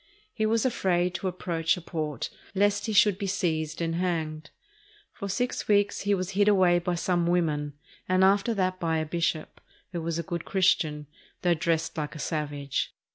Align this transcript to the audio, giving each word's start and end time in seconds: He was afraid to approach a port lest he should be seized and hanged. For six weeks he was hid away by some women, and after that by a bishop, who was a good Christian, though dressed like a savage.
He 0.33 0.47
was 0.47 0.65
afraid 0.65 1.13
to 1.13 1.27
approach 1.27 1.77
a 1.77 1.81
port 1.81 2.31
lest 2.55 2.87
he 2.87 2.91
should 2.91 3.19
be 3.19 3.27
seized 3.27 3.81
and 3.81 3.93
hanged. 3.97 4.49
For 5.11 5.29
six 5.29 5.67
weeks 5.67 5.99
he 6.01 6.15
was 6.15 6.31
hid 6.31 6.47
away 6.47 6.79
by 6.79 6.95
some 6.95 7.27
women, 7.27 7.73
and 8.09 8.23
after 8.23 8.55
that 8.55 8.79
by 8.79 8.97
a 8.97 9.05
bishop, 9.05 9.61
who 9.91 10.01
was 10.01 10.17
a 10.17 10.23
good 10.23 10.43
Christian, 10.43 11.05
though 11.43 11.53
dressed 11.53 11.97
like 11.99 12.15
a 12.15 12.17
savage. 12.17 12.95